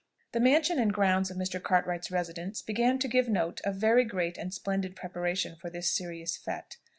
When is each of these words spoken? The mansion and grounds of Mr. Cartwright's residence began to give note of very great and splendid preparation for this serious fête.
The 0.31 0.39
mansion 0.39 0.79
and 0.79 0.91
grounds 0.91 1.29
of 1.29 1.37
Mr. 1.37 1.61
Cartwright's 1.61 2.09
residence 2.09 2.63
began 2.63 2.97
to 2.97 3.07
give 3.07 3.29
note 3.29 3.61
of 3.63 3.75
very 3.75 4.03
great 4.03 4.35
and 4.35 4.51
splendid 4.51 4.95
preparation 4.95 5.55
for 5.57 5.69
this 5.69 5.91
serious 5.95 6.39
fête. 6.39 6.77